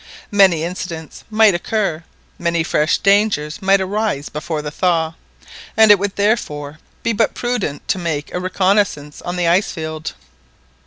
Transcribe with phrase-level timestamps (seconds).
[0.31, 2.03] Many incidents might occur,
[2.39, 5.13] many fresh dangers might arise before the thaw,
[5.77, 10.13] and it would therefore be but prudent to make a reconnaissance on the ice field.